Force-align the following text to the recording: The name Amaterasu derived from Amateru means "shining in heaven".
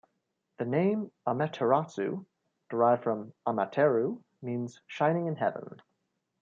The 0.57 0.65
name 0.65 1.11
Amaterasu 1.27 2.25
derived 2.71 3.03
from 3.03 3.33
Amateru 3.45 4.23
means 4.41 4.81
"shining 4.87 5.27
in 5.27 5.35
heaven". 5.35 5.79